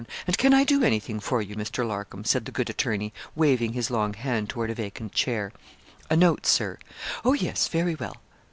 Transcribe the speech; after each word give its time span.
And 0.25 0.35
can 0.35 0.51
I 0.51 0.63
do 0.63 0.81
anything 0.83 1.19
for 1.19 1.43
you, 1.43 1.55
Mr. 1.55 1.85
Larcom?' 1.87 2.23
said 2.23 2.45
the 2.45 2.51
good 2.51 2.71
attorney, 2.71 3.13
waving 3.35 3.73
his 3.73 3.91
long 3.91 4.15
hand 4.15 4.49
toward 4.49 4.71
a 4.71 4.73
vacant 4.73 5.11
chair. 5.11 5.51
'A 6.09 6.15
note, 6.15 6.47
Sir.' 6.47 6.79
'Oh, 7.23 7.33
yes; 7.33 7.67
very 7.67 7.93
well.' 7.93 8.17